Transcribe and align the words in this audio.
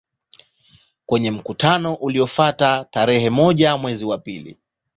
Kwenye 1.05 1.31
mkutano 1.31 1.93
uliofuata 1.93 2.85
tarehe 2.91 3.29
moja 3.29 3.77
mwezi 3.77 4.05
wa 4.05 4.17
pili 4.17 4.57